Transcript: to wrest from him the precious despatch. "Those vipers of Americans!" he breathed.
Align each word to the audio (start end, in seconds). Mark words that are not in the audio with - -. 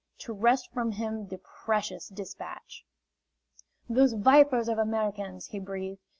to 0.17 0.33
wrest 0.33 0.67
from 0.73 0.93
him 0.93 1.27
the 1.27 1.37
precious 1.37 2.07
despatch. 2.07 2.83
"Those 3.87 4.13
vipers 4.13 4.67
of 4.67 4.79
Americans!" 4.79 5.49
he 5.49 5.59
breathed. 5.59 6.01